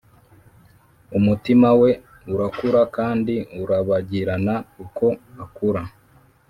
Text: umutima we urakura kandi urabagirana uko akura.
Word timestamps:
umutima 1.17 1.67
we 1.81 1.91
urakura 2.33 2.81
kandi 2.97 3.35
urabagirana 3.61 4.55
uko 4.83 5.05
akura. 5.43 5.81